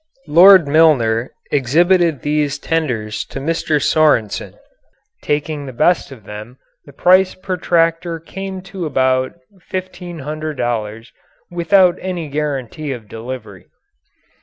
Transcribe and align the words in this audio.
Lord 0.27 0.67
Milner 0.67 1.29
exhibited 1.51 2.23
these 2.23 2.57
tenders 2.57 3.23
to 3.25 3.39
Mr. 3.39 3.79
Sorensen. 3.79 4.55
Taking 5.21 5.67
the 5.67 5.73
best 5.73 6.11
of 6.11 6.23
them 6.23 6.57
the 6.87 6.91
price 6.91 7.35
per 7.35 7.55
tractor 7.55 8.19
came 8.19 8.63
to 8.63 8.87
about 8.87 9.33
$1,500 9.71 11.07
without 11.51 11.97
any 12.01 12.29
guarantee 12.29 12.91
of 12.91 13.07
delivery. 13.07 13.67